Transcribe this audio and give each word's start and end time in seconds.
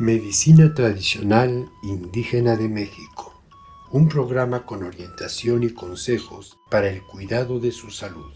Medicina 0.00 0.72
Tradicional 0.72 1.70
Indígena 1.82 2.56
de 2.56 2.70
México, 2.70 3.38
un 3.90 4.08
programa 4.08 4.64
con 4.64 4.82
orientación 4.82 5.62
y 5.62 5.74
consejos 5.74 6.58
para 6.70 6.88
el 6.88 7.02
cuidado 7.02 7.60
de 7.60 7.70
su 7.70 7.90
salud, 7.90 8.32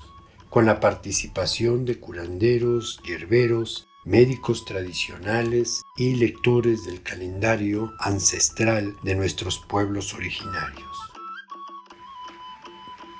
con 0.50 0.66
la 0.66 0.78
participación 0.78 1.86
de 1.86 1.98
curanderos, 1.98 3.00
hierberos, 3.02 3.88
médicos 4.04 4.66
tradicionales 4.66 5.80
y 5.96 6.16
lectores 6.16 6.84
del 6.84 7.00
calendario 7.00 7.94
ancestral 7.98 8.94
de 9.02 9.14
nuestros 9.14 9.58
pueblos 9.58 10.12
originarios. 10.12 10.98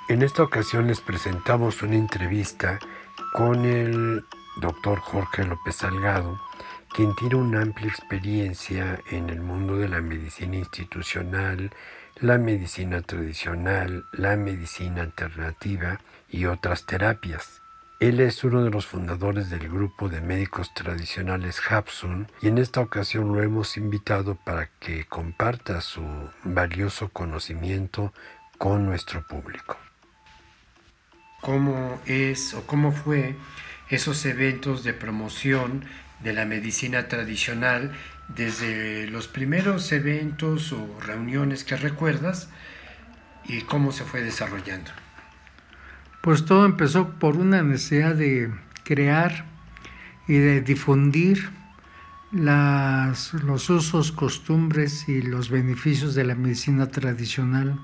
En 0.07 0.21
esta 0.21 0.43
ocasión 0.43 0.85
les 0.85 1.01
presentamos 1.01 1.81
una 1.81 1.95
entrevista 1.95 2.77
con 3.33 3.65
el 3.65 4.23
doctor 4.61 4.99
Jorge 4.99 5.45
López 5.45 5.77
Salgado, 5.77 6.39
quien 6.95 7.13
tiene 7.13 7.35
una 7.35 7.61
amplia 7.61 7.89
experiencia 7.89 9.01
en 9.11 9.29
el 9.29 9.41
mundo 9.41 9.75
de 9.75 9.89
la 9.89 9.99
medicina 9.99 10.55
institucional, 10.55 11.71
la 12.21 12.37
medicina 12.37 13.01
tradicional, 13.01 14.05
la 14.13 14.37
medicina 14.37 15.01
alternativa 15.01 15.99
y 16.29 16.45
otras 16.45 16.85
terapias. 16.85 17.61
Él 17.99 18.21
es 18.21 18.45
uno 18.45 18.63
de 18.63 18.69
los 18.69 18.85
fundadores 18.85 19.49
del 19.49 19.67
grupo 19.67 20.07
de 20.07 20.21
médicos 20.21 20.73
tradicionales 20.73 21.59
Hapsun 21.69 22.31
y 22.41 22.47
en 22.47 22.59
esta 22.59 22.79
ocasión 22.79 23.33
lo 23.33 23.43
hemos 23.43 23.75
invitado 23.75 24.35
para 24.35 24.69
que 24.79 25.03
comparta 25.03 25.81
su 25.81 26.01
valioso 26.45 27.09
conocimiento 27.09 28.13
con 28.57 28.85
nuestro 28.85 29.27
público. 29.27 29.77
¿Cómo 31.41 31.99
es 32.05 32.53
o 32.53 32.65
cómo 32.65 32.93
fue 32.93 33.35
esos 33.89 34.25
eventos 34.25 34.85
de 34.85 34.93
promoción 34.93 35.83
de 36.23 36.33
la 36.33 36.45
medicina 36.45 37.07
tradicional 37.07 37.91
desde 38.27 39.07
los 39.07 39.27
primeros 39.27 39.91
eventos 39.91 40.71
o 40.71 40.99
reuniones 40.99 41.63
que 41.63 41.75
recuerdas 41.75 42.49
y 43.47 43.61
cómo 43.61 43.91
se 43.91 44.03
fue 44.03 44.21
desarrollando. 44.21 44.91
Pues 46.21 46.45
todo 46.45 46.65
empezó 46.65 47.09
por 47.19 47.37
una 47.37 47.61
necesidad 47.61 48.15
de 48.15 48.51
crear 48.83 49.45
y 50.27 50.37
de 50.37 50.61
difundir 50.61 51.49
las, 52.31 53.33
los 53.33 53.69
usos, 53.69 54.11
costumbres 54.11 55.07
y 55.07 55.21
los 55.21 55.49
beneficios 55.49 56.15
de 56.15 56.23
la 56.23 56.35
medicina 56.35 56.87
tradicional 56.87 57.79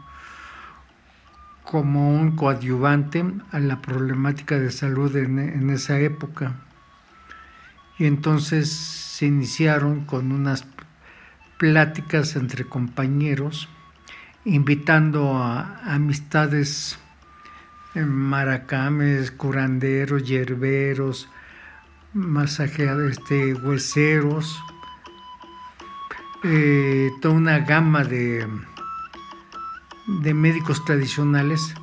como 1.63 2.13
un 2.13 2.35
coadyuvante 2.35 3.23
a 3.51 3.59
la 3.59 3.81
problemática 3.81 4.59
de 4.59 4.71
salud 4.71 5.15
en, 5.15 5.39
en 5.39 5.69
esa 5.69 5.99
época. 5.99 6.55
Y 8.01 8.07
entonces 8.07 8.71
se 8.71 9.27
iniciaron 9.27 10.05
con 10.05 10.31
unas 10.31 10.65
pláticas 11.59 12.35
entre 12.35 12.65
compañeros, 12.65 13.69
invitando 14.43 15.37
a 15.37 15.79
amistades 15.85 16.97
maracames, 17.93 19.29
curanderos, 19.29 20.23
hierberos, 20.23 21.29
masajeadores, 22.15 23.19
este, 23.19 23.53
hueseros, 23.53 24.59
eh, 26.43 27.11
toda 27.21 27.35
una 27.35 27.59
gama 27.59 28.03
de, 28.03 28.47
de 30.07 30.33
médicos 30.33 30.83
tradicionales 30.85 31.75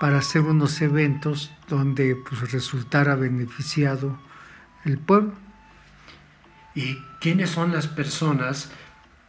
para 0.00 0.18
hacer 0.18 0.42
unos 0.42 0.82
eventos 0.82 1.52
donde 1.68 2.16
pues, 2.16 2.50
resultara 2.50 3.14
beneficiado 3.14 4.25
el 4.86 4.98
pueblo. 4.98 5.32
¿Y 6.74 6.98
quiénes 7.20 7.50
son 7.50 7.72
las 7.72 7.86
personas 7.86 8.70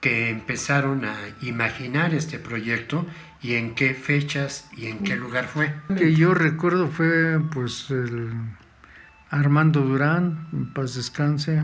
que 0.02 0.30
empezaron 0.30 1.06
a 1.06 1.16
imaginar 1.42 2.14
este 2.14 2.40
proyecto 2.40 3.06
y 3.42 3.56
en 3.56 3.76
qué 3.76 3.94
fechas 3.94 4.70
y 4.76 4.88
en 4.88 5.00
qué 5.00 5.16
lugar 5.16 5.48
fue? 5.48 5.74
Que 5.98 6.14
yo 6.14 6.34
recuerdo 6.34 6.88
fue 6.88 7.40
pues 7.52 7.90
el 7.90 8.32
Armando 9.30 9.82
Durán, 9.82 10.48
en 10.54 10.74
paz 10.74 10.96
descanse, 10.96 11.64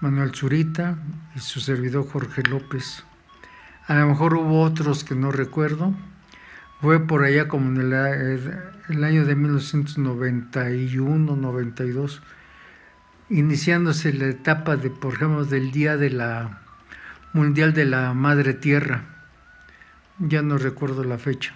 Manuel 0.00 0.34
Zurita 0.34 0.98
y 1.34 1.38
su 1.38 1.60
servidor 1.60 2.08
Jorge 2.08 2.42
López. 2.42 3.04
A 3.86 3.94
lo 3.94 4.08
mejor 4.08 4.34
hubo 4.34 4.62
otros 4.62 5.04
que 5.04 5.14
no 5.14 5.30
recuerdo. 5.30 5.94
Fue 6.80 7.06
por 7.06 7.22
allá 7.22 7.46
como 7.46 7.70
en 7.70 7.92
el, 7.92 8.52
el 8.88 9.04
año 9.04 9.24
de 9.24 9.36
1991, 9.36 11.36
92 11.36 12.20
iniciándose 13.32 14.12
la 14.12 14.26
etapa 14.26 14.76
de, 14.76 14.90
por 14.90 15.14
ejemplo, 15.14 15.44
del 15.44 15.72
Día 15.72 15.96
de 15.96 16.10
la 16.10 16.60
Mundial 17.32 17.72
de 17.72 17.86
la 17.86 18.12
Madre 18.12 18.52
Tierra. 18.52 19.04
Ya 20.18 20.42
no 20.42 20.58
recuerdo 20.58 21.02
la 21.02 21.18
fecha. 21.18 21.54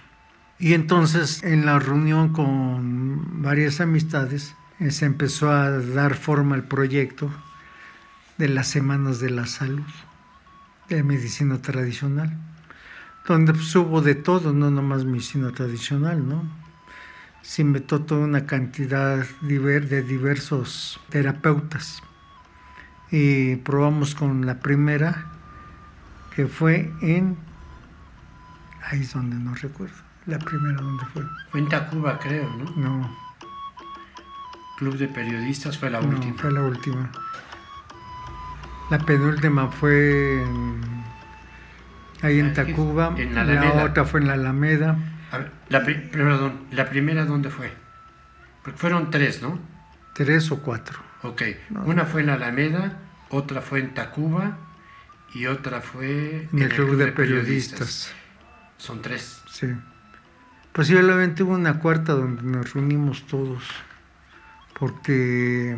Y 0.59 0.73
entonces 0.73 1.43
en 1.43 1.65
la 1.65 1.77
reunión 1.77 2.33
con 2.33 3.43
varias 3.43 3.79
amistades 3.79 4.55
eh, 4.79 4.89
se 4.89 5.05
empezó 5.05 5.51
a 5.51 5.69
dar 5.69 6.15
forma 6.15 6.55
al 6.55 6.63
proyecto 6.63 7.29
de 8.39 8.49
las 8.49 8.67
Semanas 8.67 9.19
de 9.19 9.29
la 9.29 9.45
Salud, 9.45 9.85
de 10.89 11.03
medicina 11.03 11.61
tradicional, 11.61 12.35
donde 13.27 13.53
pues, 13.53 13.75
hubo 13.75 14.01
de 14.01 14.15
todo, 14.15 14.51
no 14.51 14.71
nomás 14.71 15.05
medicina 15.05 15.51
tradicional, 15.51 16.27
¿no? 16.27 16.66
Se 17.47 17.61
inventó 17.61 18.01
toda 18.01 18.25
una 18.25 18.45
cantidad 18.45 19.25
de 19.39 20.03
diversos 20.03 20.99
terapeutas. 21.07 22.03
Y 23.09 23.55
probamos 23.55 24.15
con 24.15 24.45
la 24.45 24.59
primera, 24.59 25.27
que 26.35 26.47
fue 26.47 26.91
en... 27.01 27.37
Ahí 28.83 28.99
es 28.99 29.13
donde 29.13 29.37
no 29.37 29.55
recuerdo. 29.55 29.95
La 30.25 30.39
primera, 30.39 30.75
¿dónde 30.75 31.05
fue? 31.13 31.23
Fue 31.49 31.61
en 31.61 31.69
Tacuba, 31.69 32.19
creo, 32.19 32.49
¿no? 32.49 32.69
No. 32.75 33.17
Club 34.77 34.97
de 34.97 35.07
Periodistas 35.07 35.77
fue 35.77 35.89
la 35.89 36.01
última. 36.01 36.35
fue 36.37 36.51
la 36.51 36.63
última. 36.63 37.11
La 38.91 38.99
penúltima 38.99 39.69
fue 39.69 40.43
ahí 42.21 42.41
en 42.41 42.53
Tacuba. 42.53 43.15
En 43.17 43.33
la, 43.33 43.45
la 43.45 43.85
otra 43.85 44.03
fue 44.03 44.19
en 44.19 44.27
la 44.27 44.33
Alameda 44.33 44.97
la, 45.69 45.83
perdón, 45.83 46.67
¿la 46.71 46.89
primera 46.89 47.25
dónde 47.25 47.49
fue? 47.49 47.71
Porque 48.63 48.79
fueron 48.79 49.11
tres, 49.11 49.41
¿no? 49.41 49.59
Tres 50.13 50.51
o 50.51 50.61
cuatro. 50.61 50.99
Ok, 51.23 51.43
una 51.85 52.05
fue 52.05 52.21
en 52.21 52.29
Alameda, 52.29 52.99
otra 53.29 53.61
fue 53.61 53.79
en 53.79 53.93
Tacuba 53.93 54.57
y 55.33 55.47
otra 55.47 55.81
fue 55.81 56.47
en 56.51 56.59
el, 56.59 56.69
Club, 56.69 56.95
de, 56.95 57.11
periodistas. 57.11 58.13
Son 58.77 59.01
tres. 59.01 59.41
Sí. 59.49 59.67
Posiblemente 60.71 61.43
hubo 61.43 61.53
una 61.53 61.79
cuarta 61.79 62.13
donde 62.13 62.43
nos 62.43 62.73
reunimos 62.73 63.25
todos, 63.25 63.63
porque 64.79 65.75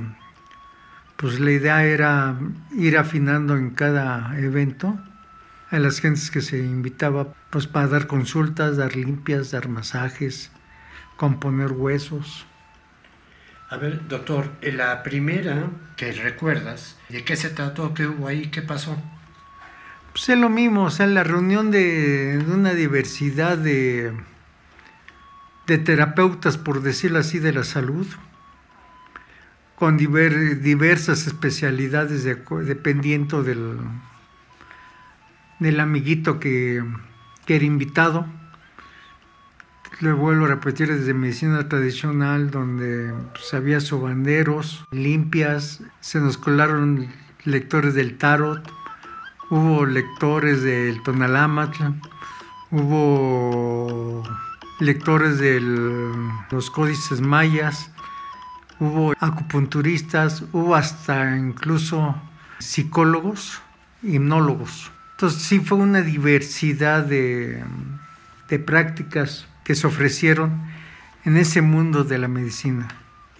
pues 1.16 1.40
la 1.40 1.52
idea 1.52 1.84
era 1.86 2.38
ir 2.72 2.98
afinando 2.98 3.58
en 3.58 3.72
cada 3.72 4.38
evento 4.40 5.00
a 5.72 5.80
las 5.80 6.00
gentes 6.00 6.32
que 6.32 6.42
se 6.42 6.58
invitaba 6.58 7.34
pues 7.50 7.68
para 7.68 7.88
dar 7.88 8.08
consultas, 8.08 8.78
dar 8.78 8.96
limpias, 8.96 9.52
dar 9.52 9.68
masajes, 9.68 10.52
componer 11.18 11.72
huesos. 11.72 12.46
A 13.70 13.78
ver, 13.78 14.08
doctor, 14.08 14.50
la 14.62 15.04
primera 15.04 15.70
que 15.96 16.12
recuerdas, 16.12 16.98
¿de 17.10 17.24
qué 17.24 17.36
se 17.36 17.50
trató? 17.50 17.94
¿Qué 17.94 18.08
hubo 18.08 18.28
ahí? 18.28 18.48
¿Qué 18.48 18.64
pasó? 18.64 18.98
Pues 20.12 20.28
es 20.30 20.38
lo 20.40 20.50
mismo, 20.50 20.86
o 20.86 20.90
sea, 20.90 21.06
la 21.06 21.24
reunión 21.24 21.70
de, 21.70 22.44
una 22.48 22.74
diversidad 22.74 23.60
de, 23.60 24.12
de 25.68 25.78
terapeutas, 25.78 26.58
por 26.58 26.82
decirlo 26.82 27.20
así, 27.20 27.38
de 27.38 27.54
la 27.54 27.64
salud, 27.64 28.08
con 29.76 29.98
diversas 29.98 31.28
especialidades 31.28 32.24
dependiendo 32.24 33.44
del, 33.44 33.78
del 35.60 35.80
amiguito 35.80 36.40
que, 36.40 36.84
era 37.48 37.66
invitado. 37.66 38.28
Le 40.02 40.12
vuelvo 40.14 40.46
a 40.46 40.50
repetir 40.50 40.88
desde 40.88 41.16
medicina 41.16 41.68
tradicional, 41.68 42.52
donde 42.52 43.12
pues, 43.34 43.54
había 43.56 43.82
sobanderos, 43.82 44.86
limpias, 44.92 45.82
se 46.00 46.20
nos 46.20 46.38
colaron 46.38 47.08
lectores 47.44 47.96
del 47.96 48.18
tarot, 48.18 48.72
hubo 49.50 49.88
lectores 49.88 50.62
del 50.62 51.02
tonalámatl, 51.02 51.86
hubo 52.70 54.24
lectores 54.80 55.40
de 55.40 55.60
los 56.52 56.70
códices 56.70 57.20
mayas, 57.20 57.92
hubo 58.80 59.14
acupunturistas, 59.20 60.44
hubo 60.54 60.76
hasta 60.76 61.36
incluso 61.36 62.16
psicólogos, 62.60 63.62
hipnólogos. 64.04 64.92
Entonces 65.20 65.42
sí 65.42 65.60
fue 65.60 65.78
una 65.78 66.00
diversidad 66.00 67.04
de, 67.04 67.62
prácticas 68.66 69.48
que 69.66 69.76
se 69.76 69.86
ofrecieron 69.86 70.62
en 71.26 71.36
ese 71.36 71.62
mundo 71.62 72.06
de 72.06 72.18
la 72.20 72.30
medicina. 72.30 72.88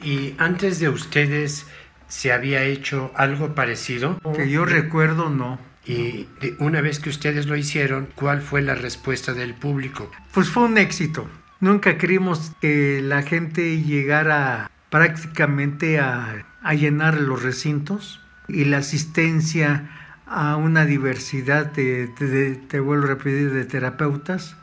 Y 0.04 0.36
antes 0.40 0.82
de 0.82 0.90
ustedes 0.90 1.68
se 2.10 2.34
había 2.34 2.66
hecho 2.66 3.14
algo 3.16 3.56
parecido. 3.56 4.20
Que 4.36 4.50
yo 4.50 4.66
recuerdo, 4.66 5.30
no. 5.30 5.58
Y 5.86 6.28
una 6.60 6.82
vez 6.82 7.00
que 7.00 7.10
ustedes 7.10 7.46
lo 7.46 7.56
hicieron, 7.56 8.10
¿cuál 8.14 8.42
fue 8.42 8.62
la 8.62 8.76
respuesta 8.76 9.32
del 9.32 9.54
público? 9.54 10.12
Pues 10.34 10.50
fue 10.50 10.64
un 10.64 10.78
éxito. 10.78 11.30
Nunca 11.62 11.98
creímos 11.98 12.52
que 12.60 13.00
la 13.02 13.22
gente 13.22 13.82
llegara 13.82 14.70
prácticamente 14.90 15.98
a, 16.00 16.44
llenar 16.76 17.22
los 17.22 17.42
recintos 17.42 18.20
y 18.50 18.66
la 18.66 18.80
asistencia 18.80 19.90
a 20.30 20.56
una 20.58 20.86
diversidad 20.86 21.66
de, 21.72 22.08
te 22.08 22.80
vuelvo 22.80 23.08
de 23.08 23.66
terapeutas, 23.66 24.56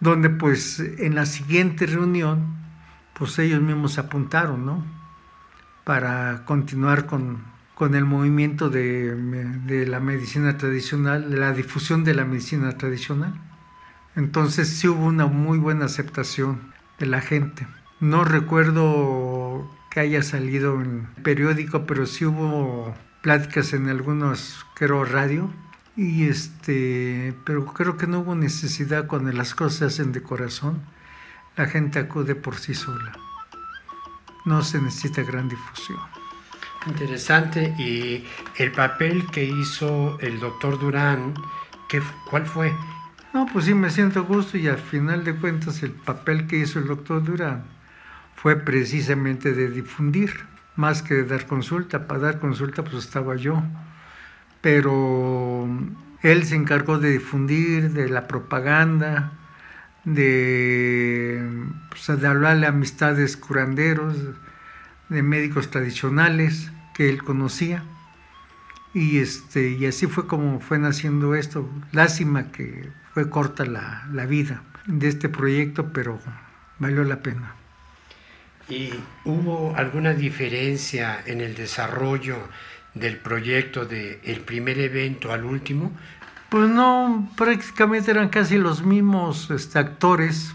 donde 0.00 0.30
pues 0.30 0.78
en 0.78 1.14
la 1.14 1.26
siguiente 1.26 1.86
reunión, 1.86 2.54
pues 3.18 3.38
ellos 3.38 3.60
mismos 3.60 3.98
apuntaron, 3.98 4.64
¿no? 4.64 4.84
Para 5.84 6.44
continuar 6.44 7.06
con, 7.06 7.42
con 7.74 7.94
el 7.94 8.04
movimiento 8.04 8.70
de, 8.70 9.14
de, 9.14 9.86
la 9.86 10.00
medicina 10.00 10.56
tradicional, 10.56 11.30
de 11.30 11.36
la 11.36 11.52
difusión 11.52 12.04
de 12.04 12.14
la 12.14 12.24
medicina 12.24 12.76
tradicional. 12.78 13.34
Entonces 14.14 14.68
sí 14.68 14.88
hubo 14.88 15.04
una 15.04 15.26
muy 15.26 15.58
buena 15.58 15.86
aceptación 15.86 16.72
de 16.98 17.06
la 17.06 17.20
gente. 17.20 17.66
No 17.98 18.24
recuerdo 18.24 19.68
que 19.90 20.00
haya 20.00 20.22
salido 20.22 20.80
en 20.80 21.06
periódico, 21.22 21.86
pero 21.86 22.06
sí 22.06 22.24
hubo 22.24 22.94
pláticas 23.26 23.72
en 23.72 23.88
algunos, 23.88 24.64
creo, 24.76 25.04
radio. 25.04 25.50
Y 25.96 26.28
este, 26.28 27.34
pero 27.44 27.66
creo 27.66 27.96
que 27.96 28.06
no 28.06 28.20
hubo 28.20 28.36
necesidad 28.36 29.08
cuando 29.08 29.32
las 29.32 29.52
cosas 29.52 29.78
se 29.78 29.84
hacen 29.86 30.12
de 30.12 30.22
corazón. 30.22 30.80
La 31.56 31.66
gente 31.66 31.98
acude 31.98 32.36
por 32.36 32.54
sí 32.54 32.72
sola. 32.72 33.18
No 34.44 34.62
se 34.62 34.80
necesita 34.80 35.24
gran 35.24 35.48
difusión. 35.48 35.98
Interesante. 36.86 37.74
Y 37.80 38.24
el 38.58 38.70
papel 38.70 39.26
que 39.32 39.42
hizo 39.42 40.20
el 40.20 40.38
doctor 40.38 40.78
Durán, 40.78 41.34
¿qué, 41.88 42.00
¿cuál 42.30 42.46
fue? 42.46 42.72
No, 43.34 43.46
pues 43.52 43.64
sí, 43.64 43.74
me 43.74 43.90
siento 43.90 44.22
gusto 44.22 44.56
y 44.56 44.68
al 44.68 44.78
final 44.78 45.24
de 45.24 45.34
cuentas 45.34 45.82
el 45.82 45.90
papel 45.90 46.46
que 46.46 46.58
hizo 46.58 46.78
el 46.78 46.86
doctor 46.86 47.24
Durán 47.24 47.64
fue 48.36 48.54
precisamente 48.54 49.52
de 49.52 49.68
difundir, 49.68 50.46
más 50.76 51.02
que 51.02 51.24
dar 51.24 51.46
consulta. 51.46 52.06
Para 52.06 52.20
dar 52.20 52.38
consulta 52.38 52.84
pues 52.84 53.04
estaba 53.04 53.36
yo. 53.36 53.62
Pero 54.60 55.68
él 56.22 56.44
se 56.44 56.56
encargó 56.56 56.98
de 56.98 57.12
difundir, 57.12 57.92
de 57.92 58.08
la 58.08 58.26
propaganda, 58.26 59.32
de, 60.04 61.42
pues, 61.90 62.08
hablarle 62.10 62.66
a 62.66 62.70
amistades 62.70 63.36
curanderos, 63.36 64.16
de 65.08 65.22
médicos 65.22 65.70
tradicionales 65.70 66.72
que 66.94 67.08
él 67.08 67.22
conocía. 67.22 67.84
Y, 68.94 69.18
este, 69.18 69.70
y 69.70 69.86
así 69.86 70.06
fue 70.06 70.26
como 70.26 70.60
fue 70.60 70.78
naciendo 70.78 71.34
esto. 71.34 71.68
Lástima 71.92 72.50
que 72.50 72.88
fue 73.12 73.28
corta 73.28 73.66
la, 73.66 74.08
la 74.12 74.26
vida 74.26 74.62
de 74.86 75.08
este 75.08 75.28
proyecto, 75.28 75.92
pero 75.92 76.18
valió 76.78 77.04
la 77.04 77.20
pena. 77.20 77.54
¿Y 78.68 78.90
hubo 79.24 79.74
alguna 79.76 80.12
diferencia 80.12 81.22
en 81.26 81.40
el 81.40 81.54
desarrollo 81.54 82.36
del 82.94 83.18
proyecto 83.18 83.84
del 83.84 84.18
el 84.24 84.40
primer 84.40 84.78
evento 84.78 85.32
al 85.32 85.44
último? 85.44 85.92
Pues 86.48 86.68
no, 86.68 87.30
prácticamente 87.36 88.10
eran 88.10 88.28
casi 88.28 88.58
los 88.58 88.82
mismos 88.82 89.50
este, 89.50 89.78
actores 89.78 90.54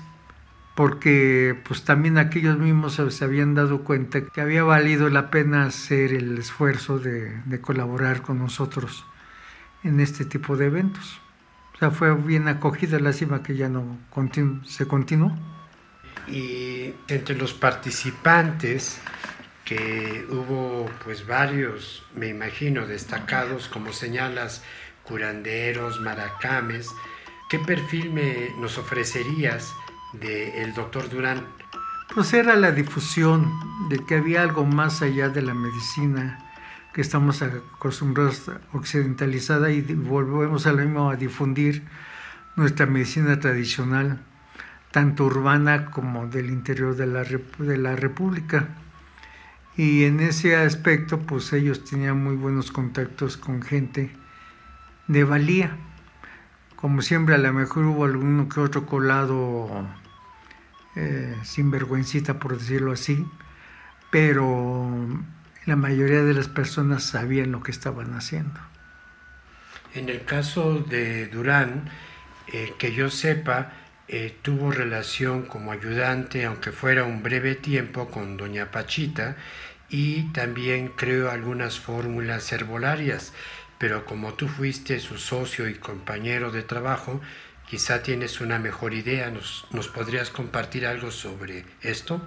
porque 0.75 1.59
pues 1.67 1.83
también 1.83 2.17
aquellos 2.17 2.57
mismos 2.57 2.99
se 3.09 3.23
habían 3.25 3.55
dado 3.55 3.83
cuenta 3.83 4.21
que 4.21 4.41
había 4.41 4.63
valido 4.63 5.09
la 5.09 5.29
pena 5.29 5.65
hacer 5.65 6.13
el 6.13 6.37
esfuerzo 6.37 6.97
de, 6.97 7.59
colaborar 7.61 8.21
con 8.21 8.39
nosotros 8.39 9.05
en 9.83 9.99
este 9.99 10.25
tipo 10.25 10.57
de 10.57 10.67
eventos. 10.67 11.19
O 11.75 11.77
sea, 11.77 11.91
fue 11.91 12.15
bien 12.15 12.47
acogida, 12.47 12.99
lástima 12.99 13.43
que 13.43 13.55
ya 13.55 13.69
no 13.69 13.97
se 14.65 14.87
continuó. 14.87 15.35
Y 16.27 16.93
entre 17.07 17.35
los 17.35 17.53
participantes, 17.53 18.99
que 19.65 20.25
hubo 20.29 20.89
pues 21.03 21.25
varios, 21.25 22.03
me 22.15 22.27
imagino, 22.27 22.87
destacados, 22.87 23.67
como 23.67 23.93
señalas, 23.93 24.63
curanderos, 25.03 25.99
maracames, 26.01 26.89
¿qué 27.49 27.59
perfil 27.59 28.11
me, 28.11 28.49
nos 28.59 28.77
ofrecerías 28.77 29.73
del 30.13 30.73
doctor 30.73 31.09
Durán? 31.09 31.45
Pues 32.13 32.33
era 32.33 32.55
la 32.55 32.71
difusión 32.71 33.49
de 33.89 34.05
que 34.05 34.15
había 34.15 34.41
algo 34.41 34.65
más 34.65 35.01
allá 35.01 35.29
de 35.29 35.41
la 35.41 35.53
medicina 35.53 36.51
que 36.93 36.99
estamos 36.99 37.41
acostumbrados 37.41 38.51
occidentalizada 38.73 39.71
y 39.71 39.81
volvemos 39.81 40.67
a 40.67 40.73
lo 40.73 40.79
mismo 40.79 41.09
a 41.09 41.15
difundir 41.15 41.83
nuestra 42.57 42.85
medicina 42.85 43.39
tradicional, 43.39 44.19
tanto 44.91 45.25
urbana 45.25 45.85
como 45.91 46.27
del 46.27 46.49
interior 46.49 46.95
de 46.95 47.07
la, 47.07 47.23
de 47.23 47.77
la 47.77 47.95
República. 47.95 48.69
Y 49.77 50.03
en 50.03 50.19
ese 50.19 50.55
aspecto, 50.55 51.19
pues 51.19 51.53
ellos 51.53 51.85
tenían 51.85 52.21
muy 52.21 52.35
buenos 52.35 52.71
contactos 52.71 53.37
con 53.37 53.61
gente 53.61 54.11
de 55.07 55.23
valía. 55.23 55.77
Como 56.75 57.01
siempre, 57.01 57.35
a 57.35 57.37
lo 57.37 57.53
mejor 57.53 57.85
hubo 57.85 58.05
alguno 58.05 58.49
que 58.49 58.59
otro 58.59 58.85
colado 58.85 59.87
eh, 60.95 61.37
sin 61.43 61.71
vergüencita, 61.71 62.39
por 62.39 62.57
decirlo 62.57 62.91
así, 62.91 63.25
pero 64.09 65.07
la 65.65 65.75
mayoría 65.75 66.23
de 66.23 66.33
las 66.33 66.49
personas 66.49 67.03
sabían 67.03 67.51
lo 67.51 67.63
que 67.63 67.71
estaban 67.71 68.13
haciendo. 68.13 68.59
En 69.93 70.09
el 70.09 70.25
caso 70.25 70.79
de 70.79 71.27
Durán, 71.27 71.89
eh, 72.47 72.73
que 72.77 72.93
yo 72.93 73.09
sepa, 73.09 73.71
eh, 74.11 74.35
tuvo 74.41 74.71
relación 74.71 75.43
como 75.43 75.71
ayudante, 75.71 76.45
aunque 76.45 76.71
fuera 76.71 77.05
un 77.05 77.23
breve 77.23 77.55
tiempo, 77.55 78.09
con 78.09 78.37
doña 78.37 78.69
Pachita 78.69 79.37
y 79.89 80.31
también 80.33 80.89
creó 80.89 81.31
algunas 81.31 81.79
fórmulas 81.79 82.51
herbolarias, 82.51 83.33
pero 83.79 84.05
como 84.05 84.33
tú 84.33 84.47
fuiste 84.47 84.99
su 84.99 85.17
socio 85.17 85.67
y 85.67 85.75
compañero 85.75 86.51
de 86.51 86.61
trabajo, 86.61 87.21
Quizá 87.71 88.03
tienes 88.03 88.41
una 88.41 88.59
mejor 88.59 88.93
idea, 88.93 89.31
¿Nos, 89.31 89.65
¿nos, 89.71 89.87
podrías 89.87 90.29
compartir 90.29 90.85
algo 90.85 91.09
sobre 91.09 91.63
esto? 91.79 92.21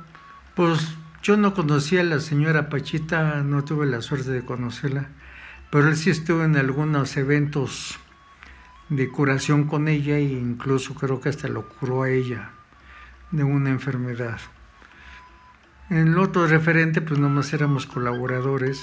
Pues 0.55 0.95
yo 1.23 1.37
no 1.37 1.53
conocía 1.53 2.01
a 2.01 2.05
la 2.05 2.19
señora 2.21 2.71
Pachita, 2.71 3.43
no 3.43 3.63
tuve 3.63 3.85
la 3.85 4.01
suerte 4.01 4.31
de 4.31 4.43
conocerla, 4.43 5.11
pero 5.71 5.89
él 5.89 5.99
sí 5.99 6.09
estuvo 6.09 6.45
en 6.45 6.57
algunos 6.57 7.19
eventos 7.19 7.99
de 8.89 9.09
curación 9.09 9.65
con 9.65 9.89
ella 9.89 10.17
e 10.17 10.25
incluso 10.25 10.95
creo 10.95 11.21
que 11.21 11.29
hasta 11.29 11.49
lo 11.49 11.69
curó 11.69 12.03
a 12.03 12.11
ella 12.11 12.51
de 13.31 13.45
una 13.45 13.71
enfermedad. 13.71 14.39
En 15.91 16.09
el 16.09 16.19
otro 16.19 16.47
referente, 16.47 17.01
pues 17.01 17.21
nomás 17.21 17.53
éramos 17.53 17.87
colaboradores 17.87 18.83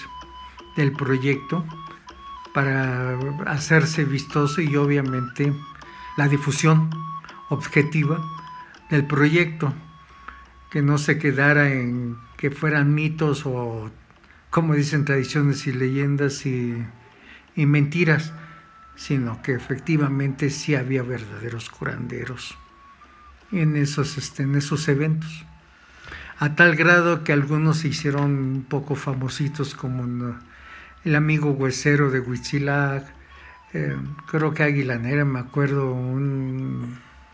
del 0.76 0.92
proyecto 0.92 1.66
para 2.54 3.18
hacerse 3.48 4.06
vistoso 4.06 4.62
y 4.62 4.76
obviamente 4.76 5.54
la 6.18 6.28
difusión 6.28 6.90
objetiva 7.50 8.22
del 8.90 9.06
proyecto, 9.06 9.74
que 10.70 10.82
no 10.82 10.98
se 10.98 11.18
quedara 11.18 11.72
en 11.72 12.18
que 12.38 12.52
fueran 12.52 12.94
mitos 12.94 13.46
o, 13.46 13.90
como 14.50 14.74
dicen, 14.74 15.06
tradiciones 15.06 15.68
y 15.68 15.74
leyendas 15.74 16.46
y, 16.46 16.86
mentiras, 17.56 18.34
sino 18.96 19.42
que 19.42 19.54
efectivamente 19.54 20.50
sí 20.50 20.76
había 20.76 21.04
verdaderos 21.04 21.70
curanderos 21.70 22.58
en 23.52 23.76
esos, 23.76 24.18
este, 24.18 24.44
en 24.44 24.56
esos 24.56 24.88
eventos. 24.88 25.46
A 26.40 26.56
tal 26.56 26.76
grado 26.76 27.24
que 27.24 27.34
algunos 27.34 27.80
se 27.80 27.90
hicieron 27.90 28.32
un 28.32 28.66
poco 28.68 28.96
famositos, 28.96 29.76
como 29.76 30.36
el 31.04 31.16
amigo 31.16 31.52
huesero 31.52 32.10
de 32.10 32.20
Huitzilac, 32.20 33.06
eh, 33.74 33.96
creo 34.28 34.54
que 34.54 34.64
Aguilanera, 34.64 35.24
me 35.24 35.40
acuerdo, 35.40 35.96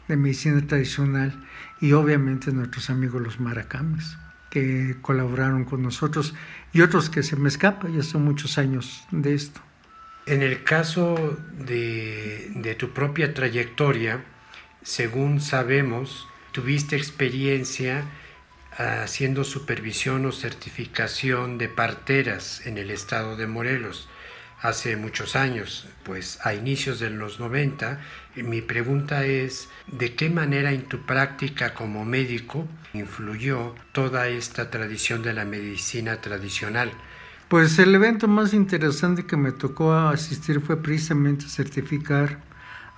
de 0.08 0.18
medicina 0.18 0.66
tradicional, 0.68 1.44
y 1.80 1.94
obviamente 1.94 2.52
nuestros 2.52 2.90
amigos 2.90 3.22
los 3.22 3.40
maracames, 3.40 4.18
que 4.50 4.98
colaboraron 5.02 5.66
con 5.66 5.82
nosotros, 5.82 6.36
y 6.74 6.82
otros 6.82 7.10
que 7.10 7.24
se 7.24 7.36
me 7.38 7.48
escapan, 7.48 7.94
ya 7.94 8.04
son 8.04 8.24
muchos 8.24 8.58
años 8.58 9.06
de 9.12 9.34
esto. 9.34 9.62
En 10.28 10.42
el 10.42 10.66
caso 10.66 11.38
de, 11.54 12.76
tu 12.78 12.92
propia 12.92 13.34
trayectoria, 13.34 14.26
según 14.84 15.40
sabemos, 15.40 16.28
tuviste 16.52 16.98
experiencia 16.98 18.04
haciendo 18.76 19.46
supervisión 19.46 20.26
o 20.26 20.34
certificación 20.34 21.58
de 21.58 21.70
parteras 21.70 22.66
en 22.66 22.78
el 22.78 22.92
estado 22.92 23.38
de 23.38 23.48
Morelos 23.48 24.10
hace 24.62 24.98
muchos 24.98 25.38
años, 25.38 25.88
pues 26.04 26.40
a 26.44 26.54
inicios 26.54 27.00
de 27.00 27.10
los 27.10 27.40
90. 27.40 28.02
Mi 28.36 28.62
pregunta 28.62 29.26
es, 29.26 29.70
¿de 29.88 30.14
qué 30.16 30.30
manera 30.30 30.74
en 30.74 30.90
tu 30.90 31.06
práctica 31.06 31.74
como 31.74 32.04
médico 32.04 32.68
influyó 32.94 33.76
toda 33.94 34.28
esta 34.28 34.70
tradición 34.72 35.24
de 35.24 35.32
la 35.32 35.46
medicina 35.46 36.20
tradicional? 36.20 36.92
Pues 37.50 37.80
el 37.80 37.96
evento 37.96 38.28
más 38.28 38.54
interesante 38.54 39.26
que 39.26 39.38
me 39.38 39.54
tocó 39.54 39.94
asistir 39.94 40.60
fue 40.60 40.84
precisamente 40.84 41.48
certificar 41.48 42.42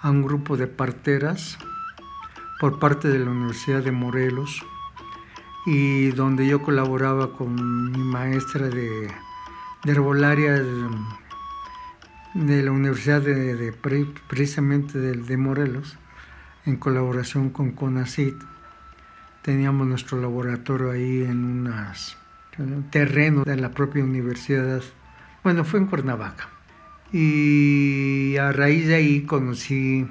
a 0.01 0.09
un 0.09 0.23
grupo 0.23 0.57
de 0.57 0.65
parteras 0.65 1.59
por 2.59 2.79
parte 2.79 3.09
de 3.09 3.19
la 3.19 3.29
Universidad 3.29 3.83
de 3.83 3.91
Morelos 3.91 4.65
y 5.67 6.07
donde 6.13 6.47
yo 6.47 6.63
colaboraba 6.63 7.37
con 7.37 7.91
mi 7.91 7.99
maestra 7.99 8.69
de, 8.69 9.11
herbolaria 9.85 10.53
de, 10.53 12.63
la 12.63 12.71
Universidad 12.71 13.21
de, 13.21 13.71
precisamente 14.27 14.97
de, 14.97 15.37
Morelos 15.37 15.99
en 16.65 16.77
colaboración 16.77 17.51
con 17.51 17.73
CONACIT. 17.73 18.33
Teníamos 19.43 19.85
nuestro 19.85 20.19
laboratorio 20.19 20.89
ahí 20.89 21.21
en 21.21 21.45
unas 21.45 22.17
terreno 22.89 23.43
de 23.43 23.55
la 23.55 23.71
propia 23.71 24.03
universidad. 24.03 24.81
Bueno, 25.43 25.63
fue 25.63 25.79
en 25.79 25.87
Cuernavaca. 25.87 26.49
Y 27.11 28.37
a 28.37 28.51
raíz 28.51 28.87
de 28.87 28.95
ahí 28.95 29.21
conocí 29.21 30.07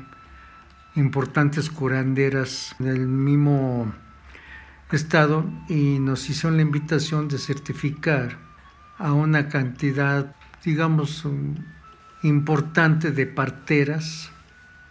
importantes 0.97 1.71
curanderas 1.71 2.75
del 2.78 3.07
mismo 3.07 3.93
estado 4.90 5.45
y 5.69 5.99
nos 6.00 6.28
hicieron 6.28 6.57
la 6.57 6.62
invitación 6.62 7.28
de 7.28 7.38
certificar 7.38 8.38
a 8.99 9.12
una 9.12 9.49
cantidad, 9.49 10.35
digamos, 10.64 11.25
importante 12.23 13.12
de 13.12 13.26
parteras 13.26 14.33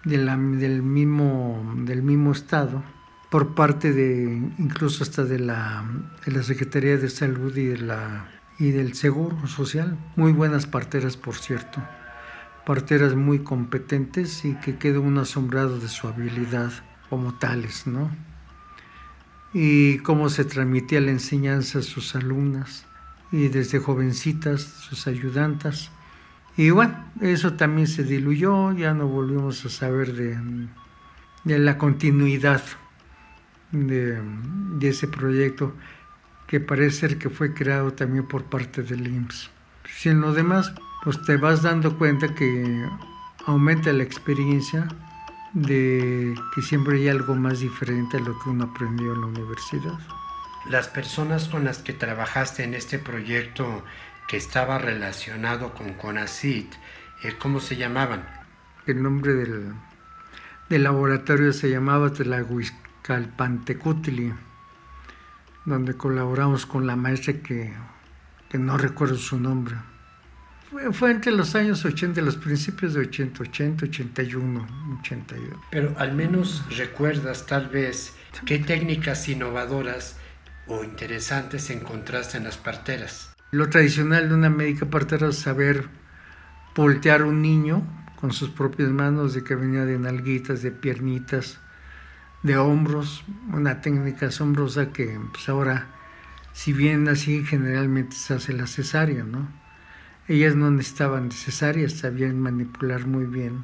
del, 0.06 0.82
mismo, 0.82 1.74
del 1.86 2.04
mismo 2.04 2.32
estado 2.32 2.84
por 3.30 3.56
parte 3.56 3.92
de, 3.92 4.42
incluso 4.58 5.04
hasta 5.04 5.26
de 5.26 5.40
la, 5.40 5.86
de 6.26 6.32
la 6.32 6.44
Secretaría 6.44 6.98
de 6.98 7.10
Salud 7.10 7.56
y, 7.56 7.66
de 7.66 7.78
la, 7.80 8.30
y 8.58 8.72
del 8.72 8.94
Seguro 8.94 9.48
Social. 9.48 9.98
Muy 10.16 10.32
buenas 10.32 10.66
parteras, 10.66 11.18
por 11.18 11.36
cierto. 11.36 11.84
Parteras 12.66 13.16
muy 13.16 13.40
competentes 13.40 14.46
y 14.46 14.56
que 14.56 14.78
quedó 14.78 15.02
un 15.02 15.18
asombrado 15.18 15.80
de 15.80 15.88
su 15.88 16.08
habilidad 16.08 16.72
como 17.10 17.34
tales, 17.34 17.88
¿no? 17.88 18.10
Y 19.54 20.00
cómo 20.00 20.30
se 20.30 20.44
transmitía 20.46 21.02
la 21.02 21.12
enseñanza 21.12 21.80
a 21.80 21.84
sus 21.84 22.16
alumnas 22.16 22.86
y 23.32 23.48
desde 23.48 23.80
jovencitas, 23.80 24.62
sus 24.62 25.08
ayudantas. 25.08 25.92
Y 26.58 26.70
bueno, 26.70 27.06
eso 27.22 27.54
también 27.54 27.88
se 27.88 28.04
diluyó, 28.04 28.74
ya 28.74 28.94
no 28.94 29.08
volvimos 29.08 29.66
a 29.66 29.70
saber 29.70 30.14
de, 30.14 30.38
de 31.44 31.60
la 31.60 31.78
continuidad 31.78 32.62
de, 33.72 34.22
ese 34.82 35.08
proyecto 35.08 35.74
que 36.48 36.60
parece 36.60 37.00
ser 37.00 37.18
que 37.18 37.30
fue 37.30 37.54
creado 37.54 37.94
también 37.94 38.26
por 38.28 38.46
parte 38.46 38.84
del 38.84 39.08
IMSS. 39.08 39.50
Si 39.94 40.10
en 40.10 40.22
lo 40.22 40.34
demás, 40.34 40.74
pues 41.04 41.22
te 41.24 41.38
vas 41.38 41.62
dando 41.62 41.98
cuenta 41.98 42.34
que 42.34 42.86
aumenta 43.46 43.92
la 43.94 44.04
experiencia 44.04 44.88
de 45.54 46.36
que 46.54 46.62
siempre 46.62 46.98
hay 46.98 47.10
algo 47.10 47.36
más 47.36 47.60
diferente 47.60 48.18
a 48.18 48.20
lo 48.22 48.38
que 48.40 48.50
uno 48.50 48.66
aprendió 48.66 49.14
en 49.14 49.22
la 49.22 49.28
universidad. 49.28 49.98
Las 50.70 50.88
personas 50.88 51.48
con 51.48 51.64
las 51.64 51.80
que 51.80 51.94
trabajaste 51.94 52.64
en 52.64 52.74
este 52.74 53.00
proyecto 53.00 53.84
que 54.28 54.38
estaba 54.38 54.78
relacionado 54.78 55.74
con 55.74 55.94
CONACIT, 55.94 56.74
eh, 57.24 57.36
¿cómo 57.40 57.62
se 57.62 57.78
llamaban? 57.78 58.26
El 58.86 59.02
nombre 59.02 59.34
del, 59.34 59.74
del 60.70 60.84
laboratorio 60.84 61.54
se 61.54 61.70
llamaba 61.70 62.12
Telahuisca 62.12 62.87
Calpantecutli, 63.08 64.34
donde 65.64 65.94
colaboramos 65.96 66.66
con 66.66 66.86
la 66.86 66.98
maestra 66.98 67.36
que, 67.36 67.74
no 68.60 68.78
recuerdo 68.78 69.16
su 69.16 69.40
nombre. 69.40 69.76
Fue, 70.92 71.12
entre 71.12 71.32
los 71.32 71.56
años 71.56 71.86
80, 71.86 72.20
los 72.20 72.36
principios 72.36 72.96
de 72.96 73.00
80, 73.00 73.44
80, 73.44 73.86
81, 73.86 74.68
82. 75.00 75.58
Pero 75.72 75.96
al 75.98 76.16
menos 76.16 76.66
recuerdas 76.78 77.46
tal 77.46 77.70
vez 77.70 78.14
qué 78.46 78.60
técnicas 78.60 79.30
innovadoras 79.30 80.18
o 80.68 80.84
interesantes 80.84 81.70
encontraste 81.70 82.38
en 82.38 82.44
las 82.44 82.58
parteras. 82.58 83.34
Lo 83.52 83.70
tradicional 83.70 84.28
de 84.28 84.36
una 84.36 84.50
médica 84.50 84.86
partera 84.86 85.30
es 85.30 85.38
saber 85.38 85.88
voltear 86.76 87.24
un 87.24 87.42
niño 87.42 87.84
con 88.18 88.34
sus 88.34 88.50
propias 88.50 88.90
manos, 88.90 89.34
de 89.34 89.46
que 89.46 89.56
venía 89.56 89.86
de 89.86 89.98
nalguitas, 89.98 90.62
de 90.62 90.72
piernitas, 90.72 91.62
de 92.44 92.58
hombros, 92.58 93.24
una 93.52 93.82
técnica 93.82 94.28
asombrosa 94.28 94.92
que 94.92 95.20
pues 95.32 95.50
ahora, 95.50 95.88
si 96.54 96.74
bien 96.74 97.08
así 97.08 97.44
generalmente 97.46 98.16
se 98.16 98.36
hace 98.36 98.54
la 98.54 98.68
cesárea, 98.68 99.24
¿no? 99.24 99.48
Ellas 100.28 100.56
no 100.56 100.70
necesitaban 100.72 101.32
cesárea, 101.32 101.90
sabían 101.90 102.40
manipular 102.40 103.08
muy 103.08 103.26
bien 103.26 103.64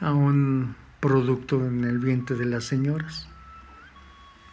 a 0.00 0.12
un 0.12 0.76
producto 1.00 1.66
en 1.66 1.84
el 1.84 1.98
vientre 1.98 2.36
de 2.36 2.46
las 2.46 2.64
señoras. 2.64 3.28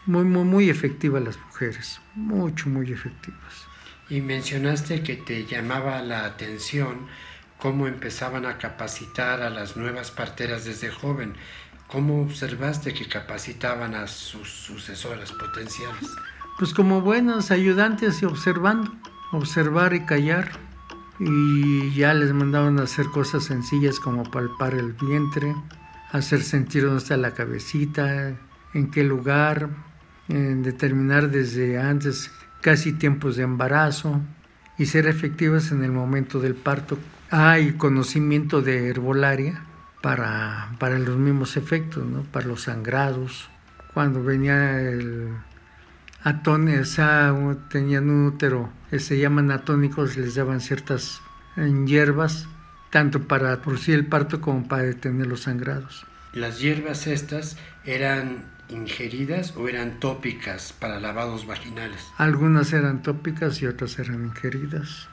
Muy, 0.06 0.24
muy, 0.24 0.44
muy 0.44 0.70
efectivas 0.70 1.22
las 1.22 1.38
mujeres, 1.38 2.02
mucho, 2.16 2.70
muy 2.70 2.92
efectivas. 2.92 3.68
Y 4.10 4.22
mencionaste 4.22 5.04
que 5.04 5.16
te 5.16 5.46
llamaba 5.46 6.02
la 6.02 6.26
atención 6.26 7.08
cómo 7.60 7.88
empezaban 7.88 8.46
a 8.46 8.58
capacitar 8.58 9.42
a 9.44 9.52
las 9.52 9.78
nuevas 9.78 10.10
parteras 10.10 10.66
desde 10.66 10.90
joven. 10.90 11.36
¿Cómo 11.92 12.22
observaste 12.22 12.94
que 12.94 13.08
capacitaban 13.08 13.96
a 13.96 14.06
sus 14.06 14.48
sucesoras 14.48 15.32
potenciales? 15.32 16.08
Pues 16.60 16.72
como 16.72 17.02
buenos 17.02 17.50
ayudantes 17.50 18.22
y 18.22 18.26
observando, 18.26 18.94
observar 19.32 19.96
y 19.96 20.06
callar. 20.06 20.52
Y 21.20 21.92
ya 21.96 22.14
les 22.14 22.32
mandaban 22.32 22.80
a 22.80 22.84
hacer 22.84 23.08
cosas 23.08 23.46
sencillas 23.46 24.00
como 24.00 24.30
palpar 24.30 24.76
el 24.76 24.94
vientre, 24.94 25.56
hacer 26.12 26.44
sentir 26.44 26.84
dónde 26.84 27.00
está 27.00 27.18
la 27.18 27.34
cabecita, 27.34 28.38
en 28.76 28.92
qué 28.92 29.04
lugar, 29.04 29.70
en 30.28 30.62
determinar 30.62 31.32
desde 31.32 31.80
antes 31.80 32.32
casi 32.62 32.94
tiempos 32.94 33.36
de 33.36 33.44
embarazo 33.44 34.22
y 34.78 34.86
ser 34.86 35.08
efectivas 35.08 35.72
en 35.72 35.84
el 35.84 35.92
momento 35.92 36.40
del 36.40 36.54
parto. 36.54 37.00
Hay 37.32 37.74
conocimiento 37.74 38.62
de 38.62 38.90
herbolaria 38.90 39.66
para, 40.02 40.76
para 40.80 40.98
los 40.98 41.18
mismos 41.18 41.58
efectos, 41.58 42.06
¿no? 42.06 42.24
para 42.24 42.48
los 42.48 42.64
sangrados. 42.64 43.50
Cuando 43.94 44.24
venía 44.24 44.80
el 44.82 45.30
atón, 46.24 46.70
tenían 47.70 48.10
un 48.10 48.28
útero, 48.28 48.72
se 48.98 49.18
llaman 49.18 49.52
atónicos, 49.52 50.18
les 50.18 50.36
daban 50.36 50.62
ciertas 50.62 51.22
hierbas, 51.56 52.48
tanto 52.92 53.28
para 53.28 53.62
producir 53.62 53.96
el 53.96 54.06
parto 54.06 54.42
como 54.42 54.68
para 54.68 54.84
detener 54.84 55.28
los 55.28 55.42
sangrados. 55.42 56.06
¿Las 56.34 56.60
hierbas 56.60 57.08
estas 57.08 57.58
eran 57.86 58.46
ingeridas 58.70 59.56
o 59.58 59.68
eran 59.68 60.00
tópicas 60.00 60.74
para 60.74 61.00
lavados 61.00 61.48
vaginales? 61.48 62.08
Algunas 62.18 62.72
eran 62.72 63.02
tópicas 63.02 63.62
y 63.62 63.66
otras 63.66 63.98
eran 63.98 64.26
ingeridas. 64.26 65.10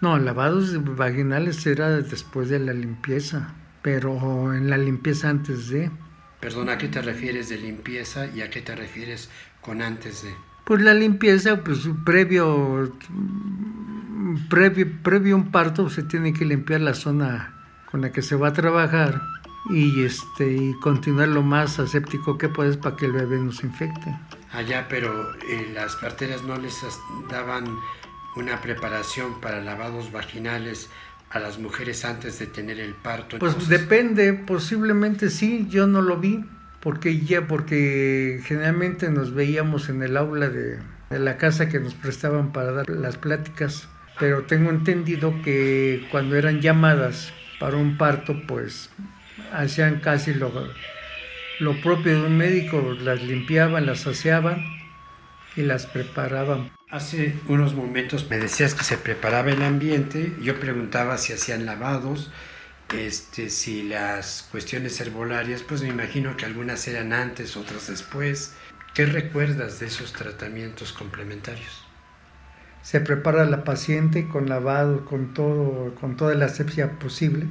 No, 0.00 0.18
lavados 0.18 0.96
vaginales 0.96 1.64
era 1.66 1.90
después 1.90 2.48
de 2.48 2.58
la 2.58 2.72
limpieza 2.72 3.54
pero 3.90 4.52
en 4.52 4.68
la 4.68 4.76
limpieza 4.76 5.30
antes 5.30 5.70
de. 5.70 5.90
Perdón, 6.40 6.68
¿a 6.68 6.76
qué 6.76 6.88
te 6.88 7.00
refieres 7.00 7.48
de 7.48 7.56
limpieza 7.56 8.26
y 8.26 8.42
a 8.42 8.50
qué 8.50 8.60
te 8.60 8.76
refieres 8.76 9.30
con 9.62 9.80
antes 9.80 10.24
de? 10.24 10.34
Pues 10.64 10.82
la 10.82 10.92
limpieza, 10.92 11.64
pues 11.64 11.88
previo, 12.04 12.92
previo, 14.50 14.86
previo 15.02 15.36
un 15.36 15.50
parto 15.50 15.88
se 15.88 16.02
tiene 16.02 16.34
que 16.34 16.44
limpiar 16.44 16.82
la 16.82 16.92
zona 16.92 17.54
con 17.90 18.02
la 18.02 18.12
que 18.12 18.20
se 18.20 18.36
va 18.36 18.48
a 18.48 18.52
trabajar 18.52 19.22
y 19.70 20.04
este 20.04 20.52
y 20.52 20.74
continuar 20.80 21.28
lo 21.28 21.42
más 21.42 21.78
aséptico 21.78 22.36
que 22.36 22.50
puedes 22.50 22.76
para 22.76 22.94
que 22.94 23.06
el 23.06 23.12
bebé 23.12 23.38
no 23.38 23.52
se 23.52 23.68
infecte. 23.68 24.14
Allá, 24.52 24.86
pero 24.90 25.32
eh, 25.48 25.70
las 25.72 25.96
parteras 25.96 26.42
no 26.42 26.58
les 26.58 26.74
daban 27.30 27.64
una 28.36 28.60
preparación 28.60 29.40
para 29.40 29.62
lavados 29.62 30.12
vaginales 30.12 30.90
a 31.30 31.38
las 31.38 31.58
mujeres 31.58 32.04
antes 32.04 32.38
de 32.38 32.46
tener 32.46 32.80
el 32.80 32.94
parto? 32.94 33.38
Pues 33.38 33.68
depende, 33.68 34.32
posiblemente 34.32 35.30
sí, 35.30 35.66
yo 35.68 35.86
no 35.86 36.02
lo 36.02 36.18
vi, 36.18 36.44
porque 36.80 37.20
ya, 37.20 37.46
porque 37.46 38.40
generalmente 38.44 39.10
nos 39.10 39.34
veíamos 39.34 39.88
en 39.88 40.02
el 40.02 40.16
aula 40.16 40.48
de, 40.48 40.78
de 41.10 41.18
la 41.18 41.36
casa 41.36 41.68
que 41.68 41.80
nos 41.80 41.94
prestaban 41.94 42.52
para 42.52 42.72
dar 42.72 42.88
las 42.88 43.16
pláticas, 43.16 43.88
pero 44.18 44.44
tengo 44.44 44.70
entendido 44.70 45.34
que 45.42 46.06
cuando 46.10 46.36
eran 46.36 46.60
llamadas 46.60 47.32
para 47.58 47.76
un 47.76 47.96
parto, 47.98 48.34
pues 48.46 48.90
hacían 49.52 50.00
casi 50.00 50.34
lo, 50.34 50.52
lo 51.60 51.80
propio 51.80 52.20
de 52.20 52.26
un 52.26 52.36
médico, 52.36 52.96
las 53.00 53.22
limpiaban, 53.22 53.86
las 53.86 54.06
aseaban 54.06 54.64
y 55.56 55.62
las 55.62 55.86
preparaban 55.86 56.70
Hace 56.90 57.34
unos 57.48 57.74
momentos 57.74 58.30
me 58.30 58.38
decías 58.38 58.74
que 58.74 58.84
se 58.84 58.96
preparaba 58.96 59.50
el 59.50 59.62
ambiente, 59.62 60.34
yo 60.40 60.58
preguntaba 60.58 61.18
si 61.18 61.34
hacían 61.34 61.66
lavados, 61.66 62.30
este, 62.96 63.50
si 63.50 63.82
las 63.82 64.48
cuestiones 64.50 64.98
herbolarias, 65.00 65.62
pues 65.62 65.82
me 65.82 65.88
imagino 65.88 66.36
que 66.36 66.46
algunas 66.46 66.88
eran 66.88 67.12
antes, 67.12 67.58
otras 67.58 67.88
después. 67.88 68.54
¿Qué 68.94 69.04
recuerdas 69.04 69.80
de 69.80 69.86
esos 69.86 70.12
tratamientos 70.14 70.92
complementarios? 70.92 71.88
se 72.82 73.00
prepara 73.00 73.44
la 73.44 73.64
paciente 73.64 74.28
con 74.28 74.48
lavado, 74.48 75.04
con 75.04 75.34
todo, 75.34 75.94
con 75.96 76.16
toda 76.16 76.34
la 76.34 76.46
asepsia 76.46 76.98
posible. 76.98 77.46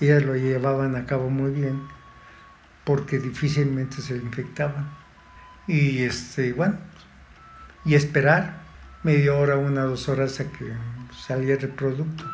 Ellas 0.00 0.22
lo 0.22 0.36
llevaban 0.36 0.96
a 0.96 1.06
cabo 1.06 1.30
muy 1.30 1.50
bien 1.50 1.80
porque 2.84 3.18
difícilmente 3.18 4.02
se 4.02 4.16
infectaban. 4.16 4.90
Y 5.66 6.02
este, 6.02 6.52
bueno, 6.52 6.76
y 7.86 7.94
esperar 7.94 8.61
media 9.02 9.34
hora, 9.34 9.56
una, 9.56 9.82
dos 9.82 10.08
horas 10.08 10.40
a 10.40 10.50
que 10.50 10.72
saliera 11.26 11.62
el 11.62 11.70
producto. 11.70 12.24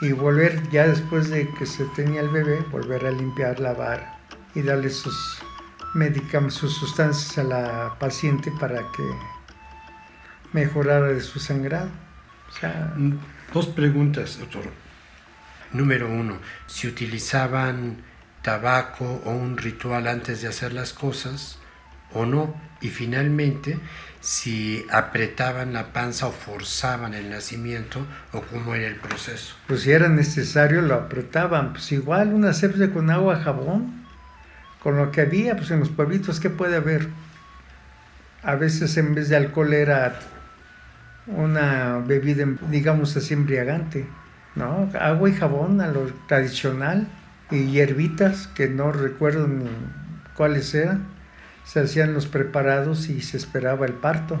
Y 0.00 0.12
volver 0.12 0.68
ya 0.70 0.86
después 0.86 1.28
de 1.30 1.48
que 1.58 1.66
se 1.66 1.84
tenía 1.96 2.20
el 2.20 2.28
bebé, 2.28 2.60
volver 2.70 3.06
a 3.06 3.10
limpiar, 3.10 3.60
lavar 3.60 4.18
y 4.54 4.62
darle 4.62 4.90
sus 4.90 5.38
medicamentos, 5.94 6.54
sus 6.58 6.74
sustancias 6.74 7.36
a 7.38 7.42
la 7.42 7.96
paciente 7.98 8.50
para 8.58 8.78
que 8.78 9.02
mejorara 10.52 11.08
de 11.08 11.20
su 11.20 11.38
sangrado. 11.38 11.90
Mm, 12.96 13.12
dos 13.52 13.66
preguntas, 13.66 14.38
doctor. 14.38 14.64
Número 15.72 16.08
uno, 16.08 16.38
si 16.66 16.88
utilizaban 16.88 18.02
tabaco 18.42 19.20
o 19.24 19.30
un 19.30 19.56
ritual 19.56 20.06
antes 20.08 20.42
de 20.42 20.48
hacer 20.48 20.72
las 20.72 20.92
cosas 20.92 21.58
o 22.12 22.26
no. 22.26 22.54
Y 22.80 22.88
finalmente, 22.88 23.78
si 24.20 24.84
apretaban 24.90 25.72
la 25.72 25.92
panza 25.92 26.26
o 26.26 26.32
forzaban 26.32 27.14
el 27.14 27.30
nacimiento 27.30 28.06
o 28.32 28.42
cómo 28.42 28.74
era 28.74 28.86
el 28.86 28.96
proceso. 28.96 29.54
Pues 29.66 29.82
si 29.82 29.92
era 29.92 30.08
necesario 30.08 30.82
lo 30.82 30.94
apretaban. 30.94 31.72
Pues 31.72 31.90
igual 31.92 32.34
una 32.34 32.52
sepsia 32.52 32.92
con 32.92 33.10
agua, 33.10 33.40
jabón, 33.40 34.04
con 34.82 34.96
lo 34.96 35.10
que 35.10 35.22
había, 35.22 35.56
pues 35.56 35.70
en 35.70 35.80
los 35.80 35.88
pueblitos, 35.88 36.40
¿qué 36.40 36.50
puede 36.50 36.76
haber? 36.76 37.08
A 38.42 38.54
veces 38.54 38.96
en 38.96 39.14
vez 39.14 39.28
de 39.28 39.36
alcohol 39.36 39.72
era 39.72 40.18
una 41.26 41.98
bebida, 41.98 42.46
digamos 42.70 43.16
así, 43.16 43.34
embriagante, 43.34 44.06
¿no? 44.54 44.90
Agua 44.98 45.28
y 45.28 45.34
jabón 45.34 45.80
a 45.80 45.88
lo 45.88 46.06
tradicional 46.26 47.06
y 47.50 47.66
hierbitas 47.66 48.46
que 48.48 48.68
no 48.68 48.92
recuerdo 48.92 49.46
ni 49.46 49.68
cuáles 50.34 50.74
eran. 50.74 51.19
Se 51.70 51.78
hacían 51.78 52.14
los 52.14 52.26
preparados 52.26 53.08
y 53.10 53.20
se 53.20 53.36
esperaba 53.36 53.86
el 53.86 53.92
parto. 53.92 54.40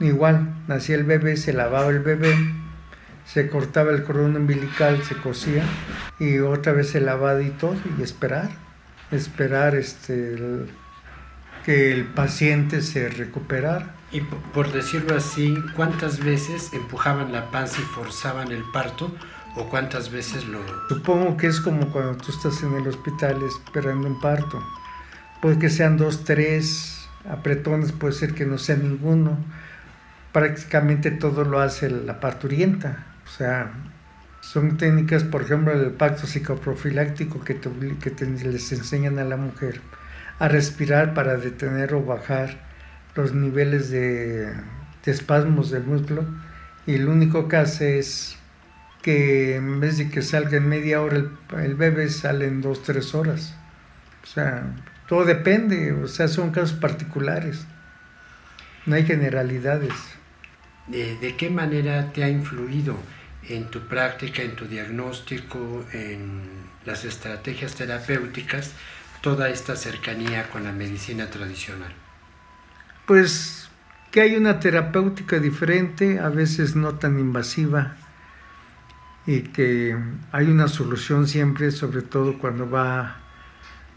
Igual, 0.00 0.54
nacía 0.68 0.96
el 0.96 1.04
bebé, 1.04 1.36
se 1.36 1.52
lavaba 1.52 1.90
el 1.90 1.98
bebé, 1.98 2.34
se 3.26 3.50
cortaba 3.50 3.90
el 3.90 4.04
cordón 4.04 4.36
umbilical, 4.36 5.02
se 5.04 5.14
cosía 5.16 5.64
y 6.18 6.38
otra 6.38 6.72
vez 6.72 6.94
el 6.94 7.04
lavado 7.04 7.42
y 7.42 7.50
todo 7.50 7.76
y 7.98 8.02
esperar, 8.02 8.48
esperar 9.10 9.74
este, 9.74 10.64
que 11.66 11.92
el 11.92 12.06
paciente 12.06 12.80
se 12.80 13.06
recuperara. 13.10 13.94
Y 14.10 14.22
por 14.22 14.72
decirlo 14.72 15.14
así, 15.14 15.54
¿cuántas 15.76 16.24
veces 16.24 16.72
empujaban 16.72 17.32
la 17.32 17.50
panza 17.50 17.82
y 17.82 17.84
forzaban 17.84 18.50
el 18.50 18.62
parto? 18.72 19.14
¿O 19.56 19.68
cuántas 19.68 20.10
veces 20.10 20.46
lo...? 20.46 20.60
Supongo 20.88 21.36
que 21.36 21.48
es 21.48 21.60
como 21.60 21.92
cuando 21.92 22.16
tú 22.16 22.32
estás 22.32 22.62
en 22.62 22.72
el 22.76 22.88
hospital 22.88 23.42
esperando 23.42 24.08
un 24.08 24.18
parto. 24.22 24.64
Puede 25.42 25.58
que 25.58 25.70
sean 25.70 25.96
dos, 25.96 26.22
tres 26.22 27.08
apretones, 27.28 27.90
puede 27.90 28.14
ser 28.14 28.32
que 28.32 28.46
no 28.46 28.58
sea 28.58 28.76
ninguno. 28.76 29.36
Prácticamente 30.32 31.10
todo 31.10 31.44
lo 31.44 31.58
hace 31.58 31.90
la 31.90 32.20
parturienta. 32.20 33.06
O 33.26 33.28
sea, 33.28 33.72
son 34.40 34.76
técnicas, 34.76 35.24
por 35.24 35.42
ejemplo, 35.42 35.72
el 35.72 35.90
pacto 35.90 36.28
psicoprofiláctico 36.28 37.40
que, 37.40 37.58
que 37.58 38.24
les 38.24 38.72
enseñan 38.72 39.18
a 39.18 39.24
la 39.24 39.36
mujer 39.36 39.80
a 40.38 40.46
respirar 40.46 41.12
para 41.12 41.36
detener 41.36 41.92
o 41.92 42.04
bajar 42.04 42.60
los 43.16 43.34
niveles 43.34 43.90
de, 43.90 44.52
espasmos 45.04 45.72
del 45.72 45.82
músculo 45.82 46.24
y 46.86 46.98
lo 46.98 47.10
único 47.10 47.48
que 47.48 47.56
hace 47.56 47.98
es 47.98 48.38
que 49.02 49.56
en 49.56 49.80
vez 49.80 49.98
de 49.98 50.08
que 50.08 50.22
salga 50.22 50.58
en 50.58 50.68
media 50.68 51.02
hora 51.02 51.24
el, 51.58 51.74
bebé 51.74 52.08
sale 52.08 52.46
en 52.46 52.62
dos, 52.62 52.84
tres 52.84 53.12
horas. 53.12 53.56
O 54.22 54.26
sea, 54.26 54.64
todo 55.12 55.26
depende, 55.26 55.92
o 55.92 56.08
sea, 56.08 56.26
son 56.26 56.52
casos 56.52 56.72
particulares. 56.72 57.66
No 58.86 58.94
hay 58.96 59.04
generalidades. 59.04 59.92
¿De, 60.86 61.34
qué 61.36 61.50
manera 61.50 62.14
te 62.14 62.24
ha 62.24 62.30
influido 62.30 62.96
en 63.46 63.66
tu 63.66 63.80
práctica, 63.80 64.40
en 64.40 64.56
tu 64.56 64.64
diagnóstico, 64.64 65.84
en 65.92 66.40
las 66.86 67.04
estrategias 67.04 67.74
terapéuticas, 67.74 68.72
toda 69.20 69.50
esta 69.50 69.76
cercanía 69.76 70.48
con 70.48 70.64
la 70.64 70.72
medicina 70.72 71.28
tradicional? 71.28 71.92
pues 73.04 73.68
que 74.12 74.22
hay 74.22 74.36
una 74.36 74.60
terapéutica 74.60 75.40
diferente, 75.40 76.20
a 76.20 76.30
veces 76.30 76.74
no 76.74 76.94
tan 76.94 77.18
invasiva, 77.18 77.96
y 79.26 79.42
que 79.42 79.94
hay 80.32 80.46
una 80.46 80.68
solución 80.68 81.28
siempre, 81.28 81.70
sobre 81.70 82.00
todo 82.00 82.38
cuando 82.38 82.70
va, 82.70 83.21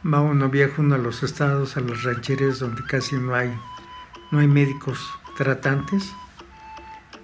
va 0.05 0.21
uno 0.21 0.49
viaja 0.49 0.81
uno 0.81 0.95
a 0.95 0.99
los 0.99 1.23
estados, 1.23 1.77
a 1.77 1.81
los 1.81 2.03
rancheres 2.03 2.59
donde 2.59 2.83
casi 2.83 3.15
no 3.15 3.33
hay, 3.33 3.53
no 4.31 4.39
hay 4.39 4.47
médicos 4.47 4.99
tratantes 5.35 6.13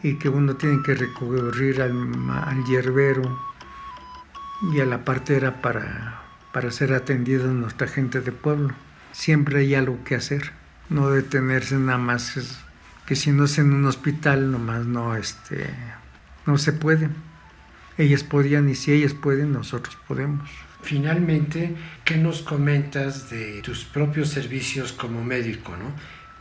y 0.04 0.16
que 0.16 0.30
uno 0.30 0.56
tiene 0.56 0.82
que 0.84 0.96
recurrir 0.96 1.82
al, 1.82 1.92
al 2.30 2.64
hierbero 2.66 3.40
y 4.74 4.80
a 4.80 4.86
la 4.86 5.06
partera 5.06 5.62
para, 5.62 6.22
para 6.52 6.72
ser 6.72 6.94
atendido 6.94 7.48
nuestra 7.48 7.88
gente 7.88 8.22
de 8.22 8.32
pueblo. 8.32 8.74
Siempre 9.12 9.60
hay 9.60 9.76
algo 9.76 10.04
que 10.04 10.16
hacer 10.16 10.52
no 10.90 11.10
detenerse 11.10 11.78
nada 11.78 11.98
más, 11.98 12.60
que 13.06 13.16
si 13.16 13.32
no 13.32 13.46
es 13.46 13.58
en 13.58 13.74
un 13.74 13.86
hospital 13.86 14.52
nomás 14.52 14.86
no, 14.86 15.16
este, 15.16 15.70
no 16.46 16.58
se 16.58 16.74
puede. 16.74 17.10
Ellas 17.98 18.24
podían 18.24 18.70
y 18.70 18.76
si 18.76 18.92
ellas 18.92 19.14
pueden, 19.14 19.54
nosotros 19.54 19.98
podemos. 20.08 20.50
Finalmente, 20.84 21.76
¿qué 22.04 22.18
nos 22.18 22.42
comentas 22.42 23.30
de 23.30 23.62
tus 23.62 23.86
propios 23.86 24.30
servicios 24.30 24.92
como 24.92 25.24
médico? 25.24 25.76
¿no? 25.78 25.94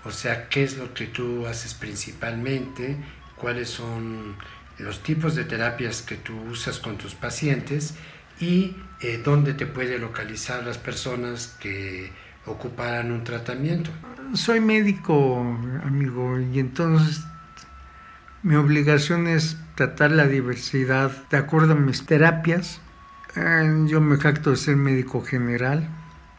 O 0.09 0.11
sea, 0.11 0.49
¿qué 0.49 0.65
es 0.65 0.77
lo 0.77 0.95
que 0.95 1.07
tú 1.07 1.47
haces 1.47 1.75
principalmente? 1.75 2.97
¿Cuáles 3.37 3.69
son 3.69 4.37
los 4.79 5.03
tipos 5.03 5.35
de 5.35 5.45
terapias 5.45 6.03
que 6.03 6.17
tú 6.17 6.39
usas 6.51 6.79
con 6.79 6.97
tus 6.97 7.15
pacientes? 7.15 7.95
¿Y 8.41 8.77
eh, 9.01 9.21
dónde 9.23 9.53
te 9.55 9.67
puede 9.67 9.99
localizar 9.99 10.65
las 10.65 10.79
personas 10.79 11.57
que 11.61 12.11
ocuparan 12.47 13.13
un 13.13 13.25
tratamiento? 13.25 13.91
soy 14.35 14.61
médico, 14.61 15.41
amigo, 15.85 16.39
y 16.39 16.61
entonces 16.61 17.25
mi 18.43 18.55
obligación 18.55 19.27
es 19.27 19.57
tratar 19.75 20.13
la 20.13 20.27
diversidad 20.27 21.11
de 21.31 21.37
acuerdo 21.37 21.73
a 21.73 21.77
mis 21.77 22.07
terapias. 22.07 22.81
Eh, 23.37 23.85
yo 23.87 24.01
me 24.01 24.17
jacto 24.17 24.51
de 24.51 24.57
ser 24.57 24.77
médico 24.77 25.23
general, 25.23 25.89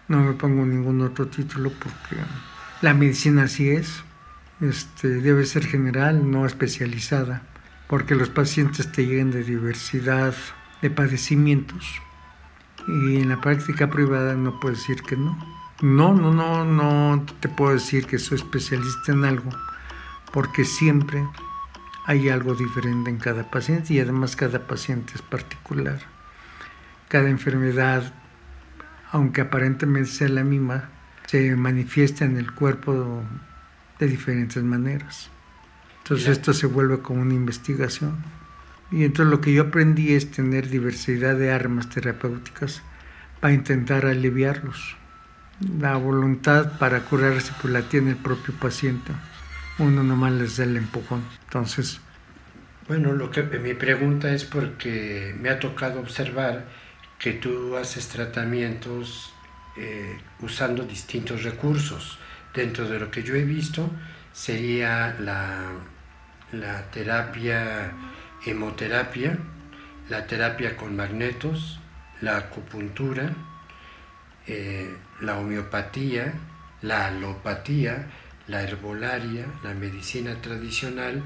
no 0.08 0.22
me 0.22 0.34
pongo 0.34 0.66
ningún 0.66 1.02
otro 1.02 1.28
título 1.28 1.72
porque 1.72 2.22
la 2.82 2.94
medicina 2.94 3.44
así 3.44 3.70
es. 3.70 4.04
Este, 4.60 5.08
debe 5.08 5.46
ser 5.46 5.66
general, 5.66 6.30
no 6.30 6.46
especializada, 6.46 7.42
porque 7.88 8.14
los 8.14 8.30
pacientes 8.30 8.92
te 8.92 9.06
llegan 9.06 9.32
de 9.32 9.44
diversidad 9.44 10.36
de 10.82 10.90
padecimientos 10.92 11.84
y 12.88 13.18
en 13.18 13.30
la 13.30 13.42
práctica 13.42 13.90
privada 13.90 14.36
no 14.36 14.60
puedo 14.60 14.76
decir 14.76 15.02
que 15.02 15.16
no. 15.16 15.38
No, 15.82 16.14
no, 16.14 16.32
no, 16.32 16.64
no 16.64 17.26
te 17.40 17.50
puedo 17.50 17.74
decir 17.74 18.06
que 18.06 18.20
soy 18.20 18.38
especialista 18.38 19.12
en 19.14 19.26
algo, 19.26 19.50
porque 20.32 20.64
siempre 20.64 21.26
hay 22.06 22.30
algo 22.30 22.54
diferente 22.54 23.10
en 23.10 23.18
cada 23.18 23.50
paciente 23.50 23.94
y 23.94 24.00
además 24.00 24.36
cada 24.36 24.68
paciente 24.68 25.14
es 25.16 25.22
particular. 25.24 26.11
Cada 27.12 27.30
enfermedad, 27.30 28.14
aunque 29.12 29.42
aparentemente 29.42 30.10
sea 30.10 30.30
la 30.30 30.46
misma, 30.46 30.90
se 31.28 31.56
manifiesta 31.58 32.24
en 32.24 32.38
el 32.38 32.54
cuerpo 32.54 33.24
de 34.00 34.08
diferentes 34.08 34.64
maneras. 34.64 35.30
Entonces 36.04 36.30
esto 36.30 36.54
se 36.54 36.68
vuelve 36.68 37.02
como 37.02 37.22
una 37.22 37.34
investigación. 37.34 38.16
Y 38.90 39.04
entonces 39.04 39.32
lo 39.32 39.42
que 39.42 39.54
yo 39.54 39.64
aprendí 39.64 40.14
es 40.14 40.32
tener 40.32 40.70
diversidad 40.70 41.36
de 41.36 41.52
armas 41.52 41.90
terapéuticas 41.90 42.82
para 43.42 43.54
intentar 43.54 44.06
aliviarlos 44.06 44.96
la 45.80 45.96
voluntad 45.98 46.78
para 46.80 47.02
curarse 47.02 47.54
pues 47.62 47.74
la 47.74 47.82
tiene 47.84 48.12
el 48.12 48.18
propio 48.18 48.54
paciente. 48.56 49.12
Uno 49.78 50.04
nomás 50.04 50.34
les 50.34 50.58
da 50.58 50.64
el 50.64 50.78
empujón. 50.78 51.24
Entonces... 51.46 52.02
Bueno, 52.88 53.14
lo 53.14 53.32
que 53.32 53.44
mi 53.44 53.74
pregunta 53.74 54.34
es 54.34 54.44
porque 54.44 55.36
me 55.40 55.50
ha 55.50 55.60
tocado 55.60 56.00
observar 56.00 56.66
que 57.22 57.34
tú 57.34 57.78
haces 57.78 58.08
tratamientos 58.08 59.32
eh, 59.78 60.18
usando 60.40 60.84
distintos 60.84 61.44
recursos. 61.44 62.18
Dentro 62.52 62.90
de 62.90 63.00
lo 63.00 63.12
que 63.12 63.22
yo 63.22 63.36
he 63.36 63.44
visto 63.44 63.92
sería 64.34 65.16
la, 65.20 65.72
la 66.52 66.90
terapia 66.90 67.94
hemoterapia, 68.44 69.38
la 70.10 70.26
terapia 70.26 70.76
con 70.76 70.96
magnetos, 70.96 71.80
la 72.22 72.38
acupuntura, 72.38 73.32
eh, 74.48 74.92
la 75.22 75.38
homeopatía, 75.38 76.34
la 76.82 77.06
alopatía, 77.06 78.10
la 78.48 78.64
herbolaria, 78.64 79.46
la 79.64 79.76
medicina 79.76 80.42
tradicional 80.42 81.22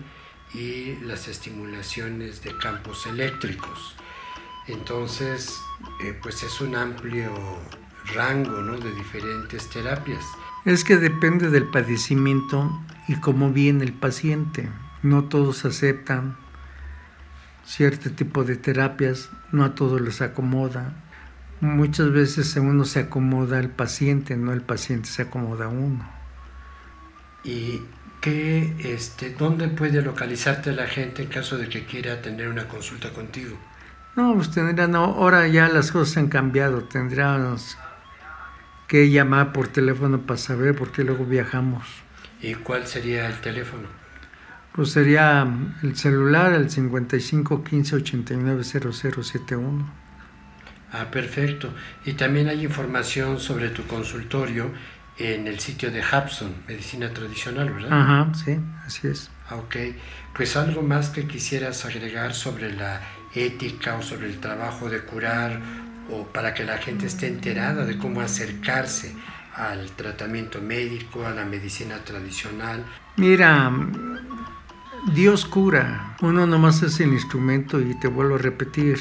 y 0.54 0.98
las 1.06 1.30
estimulaciones 1.30 2.44
de 2.44 2.56
campos 2.58 3.08
eléctricos. 3.08 3.96
Entonces, 4.68 5.58
eh, 6.04 6.18
pues 6.22 6.44
es 6.44 6.62
un 6.62 6.76
amplio 6.76 7.32
rango 8.14 8.62
¿no? 8.62 8.78
de 8.78 8.92
diferentes 8.94 9.70
terapias. 9.70 10.24
Es 10.66 10.84
que 10.84 10.98
depende 10.98 11.50
del 11.50 11.68
padecimiento 11.68 12.72
y 13.08 13.16
cómo 13.16 13.52
viene 13.52 13.84
el 13.84 13.94
paciente. 13.94 14.70
No 15.04 15.26
todos 15.26 15.66
aceptan 15.66 16.38
cierto 17.66 18.12
tipo 18.12 18.44
de 18.44 18.56
terapias, 18.56 19.30
no 19.52 19.64
a 19.64 19.76
todos 19.76 20.02
les 20.02 20.22
acomoda. 20.22 20.94
Muchas 21.62 22.12
veces 22.12 22.56
uno 22.58 22.86
se 22.86 23.02
acomoda 23.02 23.60
al 23.60 23.70
paciente, 23.70 24.36
no 24.38 24.54
el 24.54 24.62
paciente 24.62 25.10
se 25.10 25.24
acomoda 25.24 25.66
a 25.66 25.70
uno. 25.70 26.08
¿Y 27.44 27.82
qué, 28.22 28.76
este, 28.80 29.32
dónde 29.32 29.68
puede 29.68 30.02
localizarte 30.02 30.74
la 30.74 30.88
gente 30.88 31.24
en 31.24 31.30
caso 31.30 31.58
de 31.58 31.70
que 31.70 31.86
quiera 31.86 32.22
tener 32.22 32.50
una 32.50 32.68
consulta 32.68 33.14
contigo? 33.14 33.58
No, 34.16 34.34
pues 34.36 34.52
tendrían, 34.52 34.96
ahora 34.96 35.48
ya 35.48 35.68
las 35.68 35.92
cosas 35.92 36.18
han 36.18 36.28
cambiado, 36.28 36.84
tendríamos 36.84 37.78
que 38.88 39.10
llamar 39.10 39.52
por 39.52 39.68
teléfono 39.68 40.22
para 40.22 40.38
saber 40.38 40.76
por 40.76 40.92
qué 40.92 41.04
luego 41.04 41.26
viajamos. 41.26 41.86
¿Y 42.42 42.54
cuál 42.56 42.88
sería 42.88 43.28
el 43.28 43.42
teléfono? 43.42 43.88
Pues 44.74 44.92
sería 44.92 45.48
el 45.84 45.96
celular, 45.96 46.54
el 46.54 46.70
55 46.70 47.64
15 47.64 47.96
89 47.96 48.64
0071. 48.64 50.06
Ah, 50.92 51.12
perfecto. 51.12 51.74
Y 52.06 52.14
también 52.14 52.48
hay 52.48 52.64
información 52.64 53.40
sobre 53.40 53.70
tu 53.70 53.86
consultorio 53.88 54.72
en 55.18 55.48
el 55.48 55.60
sitio 55.60 55.92
de 55.92 56.02
Hapson, 56.02 56.54
Medicina 56.68 57.10
Tradicional, 57.10 57.74
¿verdad? 57.74 57.90
Ajá, 57.92 58.32
sí, 58.34 58.58
así 58.86 59.08
es. 59.08 59.30
Ah, 59.50 59.56
ok. 59.56 59.76
Pues 60.34 60.56
algo 60.58 60.82
más 60.82 61.10
que 61.10 61.28
quisieras 61.28 61.86
agregar 61.86 62.34
sobre 62.34 62.74
la 62.74 63.02
ética 63.36 63.96
o 63.96 64.02
sobre 64.02 64.28
el 64.28 64.40
trabajo 64.40 64.90
de 64.90 65.02
curar 65.02 65.60
o 66.10 66.26
para 66.26 66.54
que 66.54 66.64
la 66.64 66.78
gente 66.78 67.08
esté 67.08 67.28
enterada 67.28 67.86
de 67.86 67.98
cómo 67.98 68.22
acercarse 68.22 69.14
al 69.56 69.92
tratamiento 69.92 70.62
médico, 70.62 71.26
a 71.26 71.32
la 71.32 71.46
medicina 71.46 71.98
tradicional. 72.04 72.86
Mira, 73.18 73.72
Dios 75.14 75.46
cura, 75.46 76.16
uno 76.22 76.46
nomás 76.46 76.82
es 76.84 77.00
el 77.00 77.14
instrumento 77.14 77.80
y 77.80 77.98
te 78.00 78.08
vuelvo 78.08 78.36
a 78.36 78.40
repetir, 78.40 79.00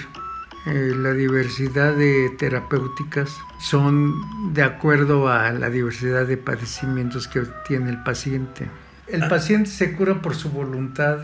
eh, 0.66 0.92
la 0.96 1.12
diversidad 1.12 1.94
de 1.94 2.30
terapéuticas 2.38 3.36
son 3.58 4.54
de 4.54 4.62
acuerdo 4.62 5.28
a 5.28 5.50
la 5.50 5.68
diversidad 5.68 6.26
de 6.26 6.38
padecimientos 6.38 7.28
que 7.28 7.42
tiene 7.66 7.90
el 7.90 8.02
paciente. 8.02 8.70
El 9.06 9.28
paciente 9.28 9.68
se 9.68 9.92
cura 9.92 10.22
por 10.22 10.34
su 10.34 10.50
voluntad 10.50 11.18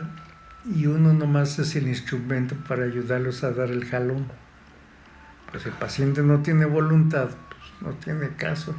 y 0.64 0.86
uno 0.86 1.12
nomás 1.12 1.58
es 1.58 1.74
el 1.76 1.88
instrumento 1.88 2.54
para 2.68 2.84
ayudarlos 2.84 3.44
a 3.44 3.52
dar 3.52 3.70
el 3.70 3.84
jalón. 3.86 4.26
Pues 5.50 5.66
el 5.66 5.72
paciente 5.72 6.22
no 6.22 6.40
tiene 6.40 6.64
voluntad, 6.64 7.28
pues 7.28 7.72
no 7.80 7.98
tiene 7.98 8.30
caso. 8.36 8.74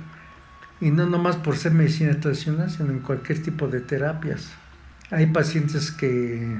Y 0.79 0.91
no 0.91 1.05
nomás 1.05 1.35
por 1.35 1.57
ser 1.57 1.73
medicina 1.73 2.19
tradicional, 2.19 2.69
sino 2.69 2.91
en 2.91 2.99
cualquier 2.99 3.41
tipo 3.41 3.67
de 3.67 3.81
terapias. 3.81 4.51
Hay 5.09 5.27
pacientes 5.27 5.91
que 5.91 6.57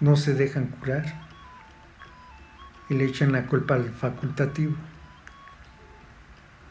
no 0.00 0.16
se 0.16 0.34
dejan 0.34 0.66
curar 0.66 1.28
y 2.88 2.94
le 2.94 3.04
echan 3.04 3.32
la 3.32 3.46
culpa 3.46 3.74
al 3.74 3.90
facultativo. 3.90 4.76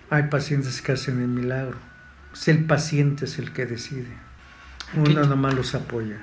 Hay 0.09 0.23
pacientes 0.23 0.81
que 0.81 0.93
hacen 0.93 1.21
el 1.21 1.27
milagro. 1.27 1.77
Es 2.33 2.47
el 2.47 2.65
paciente 2.65 3.25
es 3.25 3.39
el 3.39 3.51
que 3.51 3.65
decide. 3.65 4.13
Uno 4.95 5.25
nomás 5.25 5.53
los 5.53 5.75
apoya. 5.75 6.17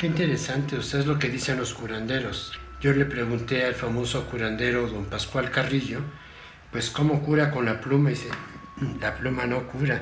Qué 0.00 0.06
interesante, 0.06 0.76
usted 0.76 1.00
es 1.00 1.06
lo 1.06 1.18
que 1.18 1.28
dicen 1.28 1.58
los 1.58 1.74
curanderos. 1.74 2.58
Yo 2.80 2.94
le 2.94 3.04
pregunté 3.04 3.66
al 3.66 3.74
famoso 3.74 4.24
curandero 4.24 4.88
don 4.88 5.04
Pascual 5.04 5.50
Carrillo, 5.50 6.00
pues 6.72 6.88
cómo 6.88 7.20
cura 7.20 7.50
con 7.50 7.66
la 7.66 7.82
pluma. 7.82 8.10
Y 8.10 8.14
dice, 8.14 8.30
la 8.98 9.14
pluma 9.14 9.44
no 9.44 9.66
cura, 9.68 10.00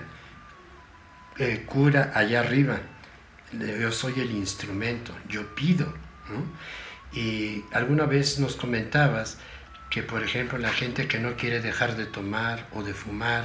eh, 1.36 1.64
cura 1.66 2.12
allá 2.14 2.38
arriba 2.38 2.78
yo 3.52 3.90
soy 3.90 4.20
el 4.20 4.30
instrumento, 4.30 5.12
yo 5.28 5.54
pido. 5.56 5.92
Y 7.12 7.64
alguna 7.72 8.04
vez 8.04 8.38
nos 8.38 8.54
comentabas 8.54 9.38
que, 9.90 10.04
por 10.04 10.22
ejemplo, 10.22 10.58
la 10.58 10.72
gente 10.72 11.08
que 11.08 11.18
no 11.18 11.34
quiere 11.34 11.60
dejar 11.60 11.96
de 11.96 12.06
tomar 12.06 12.68
o 12.72 12.84
de 12.84 12.94
fumar 12.94 13.44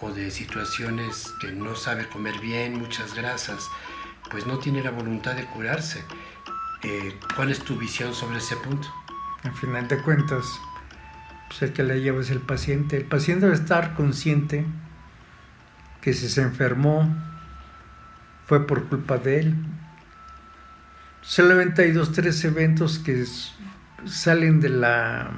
o 0.00 0.10
de 0.10 0.32
situaciones 0.32 1.32
que 1.40 1.52
no 1.52 1.76
sabe 1.76 2.08
comer 2.08 2.38
bien, 2.40 2.78
muchas 2.78 3.14
grasas, 3.14 3.68
pues 4.30 4.46
no 4.46 4.58
tiene 4.58 4.82
la 4.82 4.90
voluntad 4.90 5.34
de 5.34 5.44
curarse. 5.46 6.04
Eh, 6.82 7.18
¿Cuál 7.34 7.50
es 7.50 7.60
tu 7.60 7.76
visión 7.76 8.14
sobre 8.14 8.38
ese 8.38 8.56
punto? 8.56 8.88
Al 9.42 9.52
final 9.52 9.88
de 9.88 9.98
cuentas, 10.02 10.44
pues 11.48 11.62
el 11.62 11.72
que 11.72 11.82
la 11.82 11.94
lleva 11.94 12.20
es 12.20 12.30
el 12.30 12.40
paciente. 12.40 12.96
El 12.96 13.04
paciente 13.04 13.46
debe 13.46 13.56
estar 13.56 13.94
consciente 13.94 14.66
que 16.00 16.12
si 16.12 16.28
se 16.28 16.42
enfermó, 16.42 17.08
fue 18.46 18.66
por 18.66 18.84
culpa 18.84 19.18
de 19.18 19.40
él. 19.40 19.54
Solamente 21.22 21.82
hay 21.82 21.92
dos, 21.92 22.12
tres 22.12 22.44
eventos 22.44 22.98
que 22.98 23.24
salen 24.04 24.60
de 24.60 24.68
la 24.68 25.30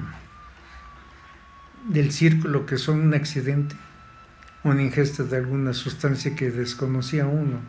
del 1.87 2.11
círculo 2.11 2.65
que 2.65 2.77
son 2.77 2.99
un 2.99 3.13
accidente, 3.13 3.75
una 4.63 4.81
ingesta 4.81 5.23
de 5.23 5.37
alguna 5.37 5.73
sustancia 5.73 6.35
que 6.35 6.51
desconocía 6.51 7.25
uno, 7.25 7.61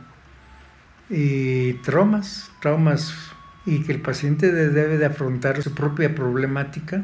y 1.11 1.75
traumas, 1.75 2.51
traumas, 2.61 3.15
y 3.67 3.83
que 3.83 3.93
el 3.93 4.01
paciente 4.01 4.53
debe 4.53 4.99
de 4.99 5.07
afrontar 5.07 5.63
su 5.63 5.75
propia 5.75 6.15
problemática 6.15 7.03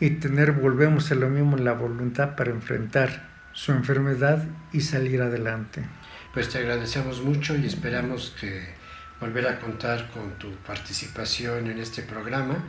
y 0.00 0.10
tener, 0.10 0.52
volvemos 0.52 1.10
a 1.10 1.14
lo 1.14 1.28
mismo, 1.28 1.56
la 1.56 1.72
voluntad 1.72 2.36
para 2.36 2.50
enfrentar 2.50 3.28
su 3.52 3.72
enfermedad 3.72 4.44
y 4.72 4.80
salir 4.80 5.22
adelante 5.22 5.84
pues 6.36 6.50
te 6.50 6.58
agradecemos 6.58 7.22
mucho 7.22 7.56
y 7.56 7.64
esperamos 7.64 8.34
que 8.38 8.62
volver 9.18 9.48
a 9.48 9.58
contar 9.58 10.10
con 10.10 10.36
tu 10.38 10.54
participación 10.56 11.66
en 11.66 11.78
este 11.78 12.02
programa 12.02 12.62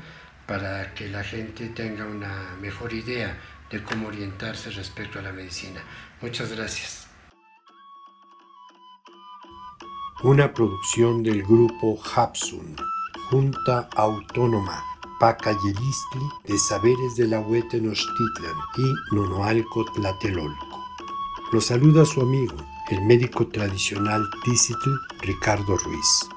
para 0.45 0.93
que 0.93 1.09
la 1.09 1.21
gente 1.21 1.67
tenga 1.67 2.05
una 2.05 2.55
mejor 2.61 2.93
idea 2.93 3.35
de 3.69 3.83
cómo 3.83 4.07
orientarse 4.07 4.69
respecto 4.69 5.19
a 5.19 5.21
la 5.21 5.33
medicina. 5.33 5.81
Muchas 6.21 6.55
gracias. 6.55 7.06
Una 10.23 10.51
producción 10.51 11.21
del 11.21 11.43
grupo 11.43 11.99
Hapsun, 12.15 12.75
Junta 13.29 13.87
Autónoma 13.95 14.83
Pacayelistli 15.19 16.21
de 16.47 16.57
Saberes 16.57 17.15
de 17.17 17.27
la 17.27 17.39
Huetenochtitlan 17.39 18.55
y 18.77 19.15
Nonoalco 19.15 19.85
Tlatelolco. 19.93 20.65
Lo 21.51 21.61
saluda 21.61 22.03
su 22.03 22.21
amigo 22.21 22.55
el 22.89 23.01
médico 23.03 23.47
tradicional 23.47 24.27
Tizitl 24.43 24.97
Ricardo 25.21 25.77
Ruiz. 25.77 26.36